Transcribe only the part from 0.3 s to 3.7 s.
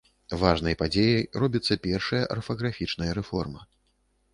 Важнай падзеяй робіцца першая арфаграфічная рэформа.